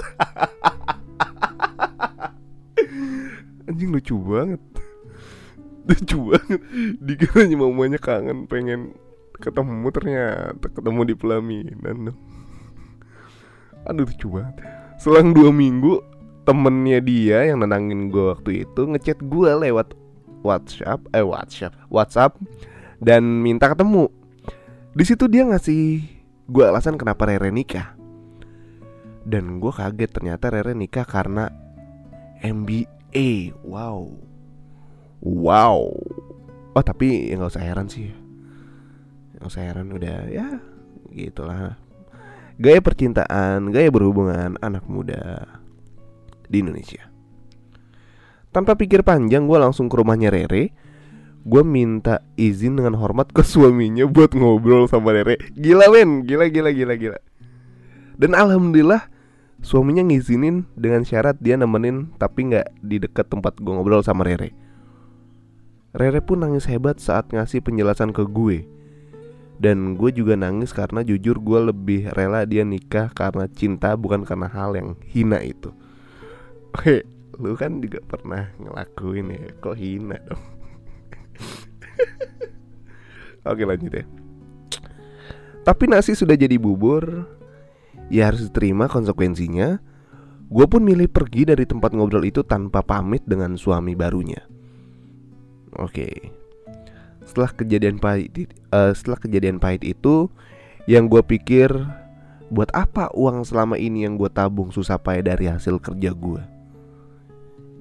Anjing 3.68 3.90
lucu 3.92 4.16
banget. 4.16 4.62
Lucu 5.88 6.18
banget. 6.32 6.60
Dikiranya 7.00 7.56
mamanya 7.56 7.98
kangen 8.00 8.48
pengen 8.48 8.96
ketemu 9.38 9.86
ternyata 9.94 10.66
ketemu 10.66 11.00
di 11.06 11.14
pelaminan. 11.14 11.98
Aduh 13.86 14.08
lucu 14.08 14.26
banget. 14.28 14.56
Selang 14.98 15.30
dua 15.30 15.54
minggu 15.54 16.02
temennya 16.48 17.04
dia 17.04 17.44
yang 17.44 17.60
nenangin 17.60 18.08
gue 18.08 18.24
waktu 18.32 18.64
itu 18.64 18.88
ngechat 18.88 19.20
gue 19.20 19.50
lewat 19.68 19.92
WhatsApp 20.40 21.04
eh 21.12 21.20
WhatsApp 21.20 21.76
WhatsApp 21.92 22.40
dan 23.04 23.44
minta 23.44 23.68
ketemu 23.68 24.08
di 24.98 25.06
situ 25.06 25.30
dia 25.30 25.46
ngasih 25.46 26.02
gue 26.50 26.64
alasan 26.66 26.98
kenapa 26.98 27.30
Rere 27.30 27.54
nikah. 27.54 27.94
Dan 29.22 29.62
gue 29.62 29.70
kaget 29.70 30.10
ternyata 30.10 30.50
Rere 30.50 30.74
nikah 30.74 31.06
karena 31.06 31.54
MBA 32.42 33.54
wow. 33.62 34.10
Wow. 35.22 35.94
Oh 36.74 36.82
tapi 36.82 37.30
ya 37.30 37.38
nggak 37.38 37.54
usah 37.54 37.62
heran 37.62 37.86
sih. 37.86 38.10
Nggak 39.38 39.46
usah 39.46 39.62
heran 39.70 39.94
udah 39.94 40.18
ya 40.34 40.58
gitulah. 41.14 41.78
Gaya 42.58 42.82
percintaan 42.82 43.70
gaya 43.70 43.94
berhubungan 43.94 44.58
anak 44.58 44.82
muda 44.90 45.46
di 46.50 46.58
Indonesia. 46.58 47.06
Tanpa 48.50 48.74
pikir 48.74 49.06
panjang 49.06 49.46
gue 49.46 49.58
langsung 49.62 49.86
ke 49.86 49.94
rumahnya 49.94 50.34
Rere 50.34 50.74
Gue 51.46 51.62
minta 51.62 52.24
izin 52.34 52.78
dengan 52.78 52.98
hormat 52.98 53.30
ke 53.30 53.46
suaminya 53.46 54.06
buat 54.10 54.34
ngobrol 54.34 54.90
sama 54.90 55.14
Rere. 55.14 55.38
Gila 55.54 55.86
men, 55.92 56.26
gila 56.26 56.50
gila 56.50 56.70
gila 56.74 56.94
gila. 56.98 57.20
Dan 58.18 58.34
alhamdulillah 58.34 59.06
suaminya 59.62 60.02
ngizinin 60.02 60.66
dengan 60.74 61.06
syarat 61.06 61.38
dia 61.38 61.54
nemenin 61.54 62.10
tapi 62.18 62.50
nggak 62.50 62.82
di 62.82 62.98
dekat 62.98 63.30
tempat 63.30 63.58
gue 63.62 63.70
ngobrol 63.70 64.02
sama 64.02 64.26
Rere. 64.26 64.50
Rere 65.94 66.20
pun 66.20 66.44
nangis 66.44 66.68
hebat 66.68 67.00
saat 67.00 67.32
ngasih 67.32 67.64
penjelasan 67.64 68.12
ke 68.12 68.26
gue. 68.26 68.68
Dan 69.58 69.98
gue 69.98 70.14
juga 70.14 70.38
nangis 70.38 70.70
karena 70.70 71.02
jujur 71.02 71.42
gue 71.42 71.74
lebih 71.74 72.14
rela 72.14 72.46
dia 72.46 72.62
nikah 72.62 73.10
karena 73.10 73.50
cinta 73.50 73.98
bukan 73.98 74.22
karena 74.22 74.46
hal 74.46 74.78
yang 74.78 74.94
hina 75.10 75.42
itu. 75.42 75.74
Oke, 76.70 77.02
lu 77.42 77.58
kan 77.58 77.82
juga 77.82 77.98
pernah 78.06 78.54
ngelakuin 78.62 79.34
ya, 79.34 79.50
kok 79.58 79.74
hina 79.74 80.14
dong. 80.30 80.57
Oke 83.48 83.62
lanjut 83.64 83.92
ya. 83.92 84.04
Tapi 85.64 85.84
nasi 85.84 86.16
sudah 86.16 86.32
jadi 86.32 86.56
bubur, 86.56 87.28
ya 88.08 88.32
harus 88.32 88.48
diterima 88.48 88.88
konsekuensinya. 88.88 89.76
Gue 90.48 90.64
pun 90.64 90.80
milih 90.80 91.12
pergi 91.12 91.44
dari 91.44 91.68
tempat 91.68 91.92
ngobrol 91.92 92.24
itu 92.24 92.40
tanpa 92.40 92.80
pamit 92.80 93.20
dengan 93.28 93.52
suami 93.60 93.92
barunya. 93.92 94.40
Oke. 95.76 96.32
Setelah 97.28 97.52
kejadian 97.52 98.00
pahit, 98.00 98.48
uh, 98.72 98.96
setelah 98.96 99.20
kejadian 99.20 99.60
pahit 99.60 99.84
itu, 99.84 100.32
yang 100.88 101.04
gue 101.12 101.20
pikir 101.20 101.68
buat 102.48 102.72
apa 102.72 103.12
uang 103.12 103.44
selama 103.44 103.76
ini 103.76 104.08
yang 104.08 104.16
gue 104.16 104.32
tabung 104.32 104.72
susah 104.72 104.96
payah 104.96 105.36
dari 105.36 105.52
hasil 105.52 105.76
kerja 105.84 106.16
gue? 106.16 106.40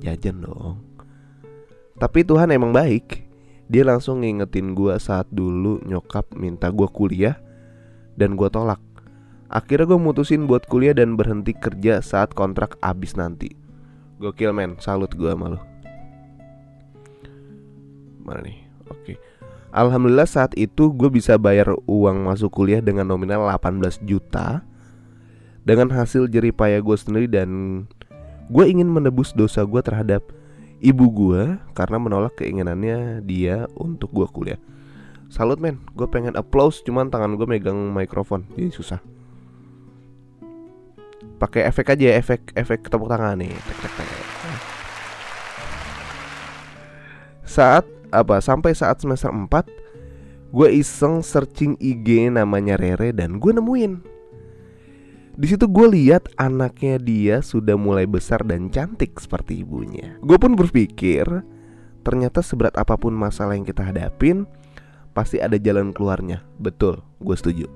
Jajan 0.03 0.43
dong. 0.43 0.83
Tapi 1.95 2.27
Tuhan 2.27 2.51
emang 2.51 2.75
baik. 2.75 3.26
Dia 3.67 3.83
langsung 3.83 4.23
ngingetin 4.23 4.71
gue 4.71 4.95
saat 4.95 5.27
dulu 5.27 5.83
nyokap 5.83 6.31
minta 6.39 6.71
gue 6.71 6.87
kuliah 6.87 7.35
dan 8.15 8.39
gue 8.39 8.47
tolak. 8.47 8.79
Akhirnya 9.47 9.87
gue 9.87 9.99
mutusin 9.99 10.47
buat 10.47 10.67
kuliah 10.67 10.95
dan 10.95 11.19
berhenti 11.19 11.51
kerja 11.55 11.99
saat 11.99 12.31
kontrak 12.31 12.79
abis 12.79 13.15
nanti. 13.19 13.55
Gokil 14.19 14.51
men, 14.55 14.79
salut 14.79 15.11
gue 15.15 15.29
sama 15.29 15.55
lo. 15.55 15.61
Mana 18.23 18.43
nih? 18.43 18.59
Oke. 18.91 19.15
Alhamdulillah 19.71 20.27
saat 20.27 20.55
itu 20.55 20.91
gue 20.95 21.11
bisa 21.11 21.35
bayar 21.35 21.75
uang 21.87 22.27
masuk 22.27 22.49
kuliah 22.49 22.79
dengan 22.79 23.03
nominal 23.11 23.51
18 23.51 23.99
juta 24.07 24.63
Dengan 25.67 25.91
hasil 25.91 26.31
jerih 26.31 26.55
payah 26.55 26.79
gue 26.79 26.95
sendiri 26.95 27.27
dan 27.27 27.83
gue 28.47 28.65
ingin 28.65 28.87
menebus 28.87 29.35
dosa 29.35 29.67
gue 29.67 29.83
terhadap 29.83 30.23
ibu 30.83 31.05
gue 31.09 31.57
Karena 31.73 31.97
menolak 31.97 32.39
keinginannya 32.41 33.21
dia 33.25 33.65
untuk 33.77 34.13
gue 34.13 34.27
kuliah. 34.29 34.61
Salut 35.27 35.59
men, 35.59 35.83
gue 35.91 36.07
pengen 36.07 36.39
applause 36.39 36.79
cuman 36.87 37.11
tangan 37.11 37.35
gue 37.35 37.43
megang 37.43 37.91
mikrofon. 37.91 38.47
Jadi 38.55 38.71
susah. 38.71 38.99
Pakai 41.37 41.67
efek 41.67 41.93
aja 41.93 42.15
efek 42.17 42.55
efek 42.55 42.87
tepuk 42.87 43.11
tangan 43.11 43.37
nih. 43.37 43.51
Tek, 43.51 43.77
tek, 43.83 43.93
tek. 43.93 44.27
saat 47.57 47.87
apa 48.13 48.37
sampai 48.37 48.75
saat 48.77 49.01
semester 49.01 49.33
4 49.33 49.49
gue 50.53 50.67
iseng 50.77 51.25
searching 51.25 51.73
IG 51.81 52.29
namanya 52.29 52.77
Rere 52.77 53.09
dan 53.15 53.41
gue 53.41 53.49
nemuin 53.49 54.16
di 55.37 55.45
situ 55.45 55.69
gue 55.69 55.87
lihat 55.93 56.33
anaknya 56.41 56.97
dia 56.97 57.45
sudah 57.45 57.77
mulai 57.77 58.09
besar 58.09 58.41
dan 58.41 58.73
cantik 58.73 59.21
seperti 59.21 59.61
ibunya. 59.61 60.17
Gue 60.25 60.41
pun 60.41 60.57
berpikir 60.57 61.29
ternyata 62.01 62.41
seberat 62.41 62.73
apa 62.73 62.97
pun 62.97 63.13
masalah 63.13 63.53
yang 63.53 63.61
kita 63.61 63.85
hadapin 63.85 64.49
pasti 65.13 65.37
ada 65.37 65.61
jalan 65.61 65.93
keluarnya. 65.93 66.41
Betul, 66.57 67.05
gue 67.21 67.37
setuju. 67.37 67.69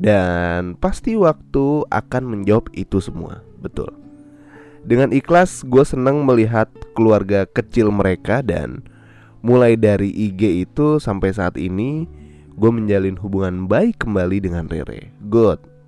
Dan 0.00 0.72
pasti 0.80 1.20
waktu 1.20 1.84
akan 1.92 2.24
menjawab 2.24 2.72
itu 2.72 2.96
semua. 3.04 3.44
Betul. 3.60 3.92
Dengan 4.80 5.12
ikhlas 5.12 5.60
gue 5.68 5.84
senang 5.84 6.24
melihat 6.24 6.72
keluarga 6.96 7.44
kecil 7.44 7.92
mereka 7.92 8.40
dan 8.40 8.80
Mulai 9.40 9.76
dari 9.76 10.12
IG 10.12 10.68
itu 10.68 11.00
sampai 11.00 11.32
saat 11.32 11.56
ini 11.60 12.04
Gue 12.56 12.72
menjalin 12.72 13.16
hubungan 13.20 13.68
baik 13.68 14.04
kembali 14.04 14.40
dengan 14.40 14.68
Rere 14.68 15.12
Good 15.28 15.79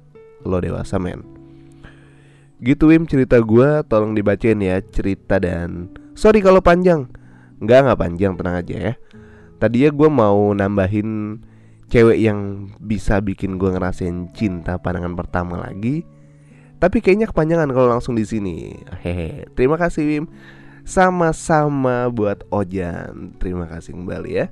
Lo 0.42 0.58
dewasa 0.58 0.98
men 0.98 1.22
Gitu 2.62 2.90
Wim 2.90 3.10
cerita 3.10 3.42
gue 3.42 3.82
Tolong 3.90 4.14
dibacain 4.14 4.58
ya 4.62 4.78
cerita 4.78 5.42
dan 5.42 5.90
Sorry 6.14 6.38
kalau 6.38 6.62
panjang 6.62 7.10
Enggak 7.58 7.86
nggak 7.86 8.00
panjang 8.00 8.32
tenang 8.38 8.56
aja 8.62 8.74
ya 8.74 8.94
Tadi 9.58 9.86
ya 9.86 9.90
gue 9.90 10.08
mau 10.10 10.54
nambahin 10.54 11.42
Cewek 11.92 12.18
yang 12.18 12.72
bisa 12.80 13.20
bikin 13.20 13.60
gue 13.60 13.68
ngerasain 13.68 14.32
cinta 14.32 14.78
pandangan 14.80 15.12
pertama 15.18 15.60
lagi 15.60 16.06
Tapi 16.78 16.98
kayaknya 16.98 17.30
kepanjangan 17.30 17.70
kalau 17.70 17.94
langsung 17.94 18.18
di 18.18 18.26
sini. 18.26 18.74
Hehe. 19.06 19.46
Terima 19.54 19.78
kasih 19.78 20.02
Wim. 20.02 20.24
Sama-sama 20.82 22.10
buat 22.10 22.42
Ojan 22.50 23.38
Terima 23.38 23.70
kasih 23.70 23.94
kembali 23.94 24.30
ya 24.34 24.50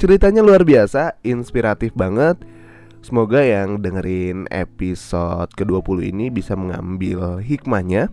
Ceritanya 0.00 0.40
luar 0.40 0.64
biasa, 0.64 1.20
inspiratif 1.20 1.92
banget 1.92 2.40
Semoga 3.00 3.40
yang 3.40 3.80
dengerin 3.80 4.44
episode 4.52 5.48
ke-20 5.56 6.12
ini 6.12 6.28
bisa 6.28 6.52
mengambil 6.52 7.40
hikmahnya. 7.40 8.12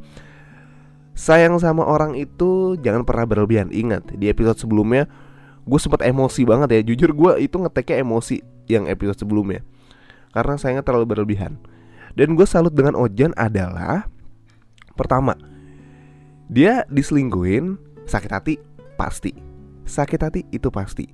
Sayang 1.11 1.59
sama 1.59 1.83
orang 1.83 2.15
itu 2.15 2.79
jangan 2.79 3.03
pernah 3.03 3.27
berlebihan. 3.27 3.67
Ingat, 3.67 4.15
di 4.15 4.31
episode 4.31 4.55
sebelumnya 4.55 5.11
gue 5.67 5.79
sempat 5.81 6.07
emosi 6.07 6.47
banget 6.47 6.69
ya. 6.71 6.81
Jujur 6.87 7.11
gue 7.11 7.31
itu 7.43 7.59
ngeteknya 7.59 7.99
emosi 7.99 8.39
yang 8.71 8.87
episode 8.87 9.19
sebelumnya. 9.19 9.59
Karena 10.31 10.55
sayangnya 10.55 10.87
terlalu 10.87 11.17
berlebihan. 11.17 11.59
Dan 12.15 12.39
gue 12.39 12.47
salut 12.47 12.71
dengan 12.71 12.95
Ojan 12.95 13.35
adalah 13.35 14.07
Pertama, 14.97 15.37
dia 16.49 16.81
diselingkuhin 16.89 17.77
sakit 18.09 18.31
hati 18.33 18.55
pasti. 18.97 19.29
Sakit 19.85 20.19
hati 20.25 20.41
itu 20.49 20.73
pasti 20.73 21.05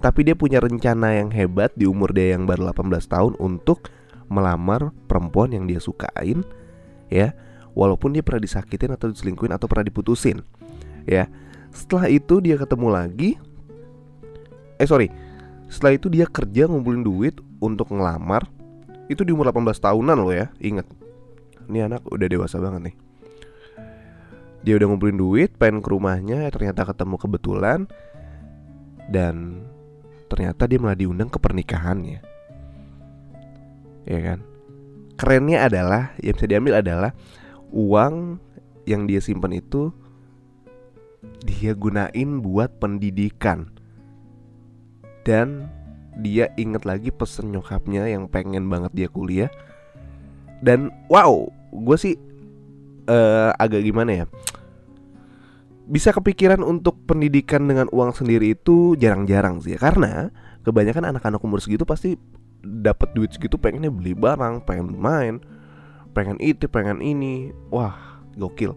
tapi 0.00 0.26
dia 0.26 0.34
punya 0.34 0.58
rencana 0.62 1.18
yang 1.18 1.30
hebat 1.30 1.74
di 1.78 1.86
umur 1.86 2.10
dia 2.14 2.34
yang 2.34 2.46
baru 2.48 2.70
18 2.70 3.04
tahun 3.06 3.32
untuk 3.38 3.90
melamar 4.30 4.90
perempuan 5.06 5.52
yang 5.52 5.68
dia 5.68 5.78
sukain 5.78 6.42
ya. 7.12 7.36
Walaupun 7.74 8.14
dia 8.14 8.22
pernah 8.22 8.38
disakitin 8.38 8.94
atau 8.94 9.10
diselingkuhin 9.10 9.50
atau 9.50 9.66
pernah 9.66 9.86
diputusin 9.86 10.42
ya. 11.04 11.26
Setelah 11.74 12.06
itu 12.06 12.38
dia 12.38 12.54
ketemu 12.54 12.88
lagi 12.90 13.30
eh 14.78 14.86
sorry. 14.86 15.10
Setelah 15.66 15.98
itu 15.98 16.06
dia 16.06 16.30
kerja 16.30 16.70
ngumpulin 16.70 17.02
duit 17.02 17.34
untuk 17.58 17.90
ngelamar. 17.90 18.46
Itu 19.10 19.26
di 19.26 19.34
umur 19.34 19.50
18 19.50 19.74
tahunan 19.74 20.16
loh 20.16 20.30
ya. 20.30 20.54
Inget 20.62 20.86
ini 21.68 21.80
anak 21.84 22.04
udah 22.08 22.28
dewasa 22.28 22.60
banget 22.60 22.92
nih. 22.92 22.96
Dia 24.64 24.80
udah 24.80 24.86
ngumpulin 24.88 25.18
duit 25.20 25.50
pengen 25.60 25.84
ke 25.84 25.88
rumahnya 25.92 26.48
ternyata 26.48 26.88
ketemu 26.88 27.16
kebetulan. 27.20 27.80
Dan 29.04 29.66
ternyata 30.34 30.66
dia 30.66 30.82
malah 30.82 30.98
diundang 30.98 31.30
ke 31.30 31.38
pernikahannya. 31.38 32.18
Ya 34.02 34.18
kan? 34.18 34.42
Kerennya 35.14 35.70
adalah 35.70 36.10
yang 36.18 36.34
bisa 36.34 36.50
diambil 36.50 36.82
adalah 36.82 37.14
uang 37.70 38.42
yang 38.82 39.06
dia 39.06 39.22
simpan 39.22 39.54
itu 39.54 39.94
dia 41.46 41.70
gunain 41.78 42.42
buat 42.42 42.82
pendidikan. 42.82 43.70
Dan 45.22 45.70
dia 46.18 46.50
inget 46.58 46.82
lagi 46.82 47.14
pesen 47.14 47.54
nyokapnya 47.54 48.10
yang 48.10 48.26
pengen 48.26 48.66
banget 48.66 48.90
dia 48.90 49.06
kuliah. 49.06 49.54
Dan 50.58 50.90
wow 51.06 51.46
gue 51.70 51.96
sih 51.96 52.18
uh, 53.06 53.54
agak 53.54 53.86
gimana 53.86 54.24
ya 54.24 54.26
bisa 55.84 56.16
kepikiran 56.16 56.64
untuk 56.64 57.04
pendidikan 57.04 57.68
dengan 57.68 57.92
uang 57.92 58.16
sendiri 58.16 58.56
itu 58.56 58.96
jarang-jarang 58.96 59.60
sih 59.60 59.76
ya 59.76 59.78
karena 59.80 60.32
kebanyakan 60.64 61.12
anak-anak 61.12 61.40
umur 61.44 61.60
segitu 61.60 61.84
pasti 61.84 62.16
dapat 62.64 63.12
duit 63.12 63.36
segitu 63.36 63.60
pengennya 63.60 63.92
beli 63.92 64.16
barang, 64.16 64.64
pengen 64.64 64.96
main, 64.96 65.44
pengen 66.16 66.40
itu, 66.40 66.64
pengen 66.66 67.04
ini. 67.04 67.52
Wah, 67.68 68.24
gokil. 68.40 68.72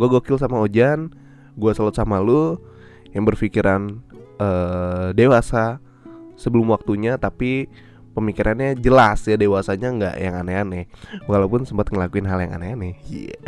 Gue 0.00 0.08
gokil 0.08 0.40
sama 0.40 0.56
Ojan, 0.64 1.12
gue 1.56 1.72
salut 1.76 1.92
sama 1.92 2.16
lu 2.24 2.56
yang 3.12 3.28
berpikiran 3.28 4.00
uh, 4.40 5.12
dewasa 5.12 5.80
sebelum 6.36 6.68
waktunya 6.72 7.16
tapi 7.16 7.68
pemikirannya 8.12 8.76
jelas 8.76 9.24
ya 9.24 9.36
dewasanya 9.36 9.88
nggak 9.92 10.16
yang 10.20 10.34
aneh-aneh 10.36 10.84
walaupun 11.28 11.64
sempat 11.64 11.88
ngelakuin 11.92 12.28
hal 12.28 12.40
yang 12.44 12.52
aneh-aneh 12.56 12.96
yeah. 13.08 13.40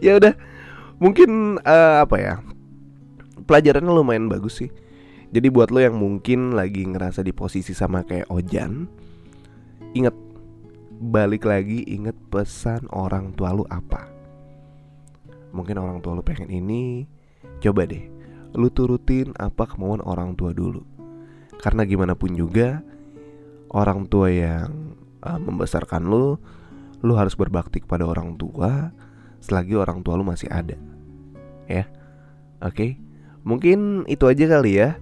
ya 0.04 0.12
udah 0.20 0.36
mungkin 0.98 1.60
uh, 1.62 2.02
apa 2.02 2.16
ya 2.16 2.34
pelajarannya 3.46 3.92
lumayan 3.92 4.26
bagus 4.26 4.64
sih. 4.64 4.70
Jadi 5.30 5.50
buat 5.50 5.74
lo 5.74 5.82
yang 5.82 5.98
mungkin 5.98 6.54
lagi 6.54 6.86
ngerasa 6.86 7.20
di 7.26 7.34
posisi 7.34 7.74
sama 7.74 8.06
kayak 8.06 8.30
Ojan 8.30 8.86
inget 9.92 10.14
balik 10.96 11.44
lagi 11.44 11.82
inget 11.84 12.14
pesan 12.30 12.86
orang 12.94 13.34
tua 13.34 13.52
lu 13.52 13.66
apa. 13.68 14.06
Mungkin 15.50 15.76
orang 15.76 15.98
tua 16.00 16.16
lu 16.16 16.22
pengen 16.22 16.48
ini 16.48 17.04
coba 17.60 17.88
deh 17.88 18.06
lu 18.56 18.72
turutin 18.72 19.36
apa 19.36 19.68
kemauan 19.68 20.00
orang 20.06 20.32
tua 20.38 20.54
dulu. 20.54 20.80
Karena 21.60 21.84
gimana 21.84 22.14
pun 22.14 22.32
juga 22.32 22.80
orang 23.74 24.06
tua 24.06 24.30
yang 24.30 24.96
uh, 25.26 25.40
membesarkan 25.40 26.06
lu 26.06 26.38
lu 27.04 27.12
harus 27.12 27.36
berbakti 27.36 27.84
kepada 27.84 28.08
orang 28.08 28.38
tua 28.40 28.94
selagi 29.46 29.78
orang 29.78 30.02
tua 30.02 30.18
lu 30.18 30.26
masih 30.26 30.50
ada. 30.50 30.74
Ya. 31.70 31.86
Oke. 32.58 32.74
Okay? 32.74 32.90
Mungkin 33.46 34.02
itu 34.10 34.26
aja 34.26 34.58
kali 34.58 34.82
ya. 34.82 34.98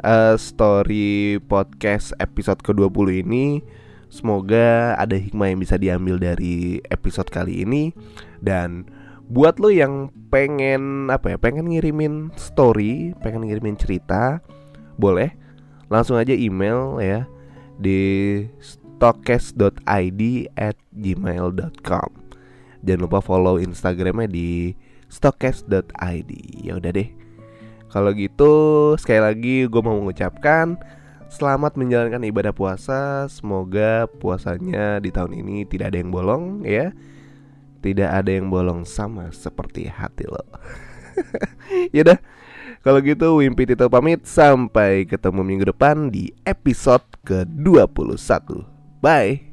Uh, 0.00 0.36
story 0.36 1.40
podcast 1.44 2.16
episode 2.16 2.64
ke-20 2.64 3.20
ini 3.20 3.60
Semoga 4.08 4.96
ada 4.96 5.12
hikmah 5.12 5.52
yang 5.52 5.60
bisa 5.60 5.76
diambil 5.76 6.16
dari 6.16 6.80
episode 6.88 7.28
kali 7.28 7.68
ini 7.68 7.92
Dan 8.40 8.88
buat 9.30 9.62
lo 9.62 9.70
yang 9.70 10.10
pengen 10.32 11.06
apa 11.06 11.34
ya 11.34 11.38
pengen 11.38 11.70
ngirimin 11.70 12.34
story 12.34 13.14
pengen 13.22 13.46
ngirimin 13.46 13.78
cerita 13.78 14.42
boleh 14.98 15.30
langsung 15.86 16.18
aja 16.18 16.34
email 16.34 16.98
ya 16.98 17.30
di 17.78 18.42
stokes.id 18.58 20.20
at 20.58 20.76
gmail.com 20.90 22.10
Jangan 22.84 23.00
lupa 23.04 23.18
follow 23.20 23.60
Instagramnya 23.60 24.28
di 24.30 24.76
stokes.id. 25.10 26.30
Ya 26.64 26.76
udah 26.78 26.90
deh. 26.92 27.08
Kalau 27.90 28.14
gitu 28.14 28.52
sekali 28.96 29.18
lagi 29.18 29.66
gue 29.66 29.82
mau 29.82 29.98
mengucapkan 29.98 30.78
Selamat 31.30 31.78
menjalankan 31.78 32.26
ibadah 32.26 32.50
puasa. 32.50 33.30
Semoga 33.30 34.10
puasanya 34.18 34.98
di 34.98 35.14
tahun 35.14 35.38
ini 35.38 35.62
tidak 35.62 35.94
ada 35.94 36.02
yang 36.02 36.10
bolong 36.10 36.66
ya. 36.66 36.90
Tidak 37.86 38.10
ada 38.10 38.26
yang 38.34 38.50
bolong 38.50 38.82
sama 38.82 39.30
seperti 39.30 39.86
hati 39.86 40.26
lo. 40.26 40.42
Yaudah 41.94 42.18
kalau 42.82 42.98
gitu 42.98 43.38
Wimpi 43.38 43.62
Tito 43.62 43.86
pamit. 43.86 44.26
Sampai 44.26 45.06
ketemu 45.06 45.46
minggu 45.46 45.70
depan 45.70 46.10
di 46.10 46.34
episode 46.42 47.06
ke-21 47.22 48.66
Bye 48.98 49.49